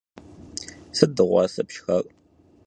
[0.97, 2.03] Sıt dığuase pşşxar?